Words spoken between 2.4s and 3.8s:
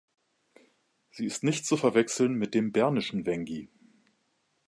dem bernischen Wengi.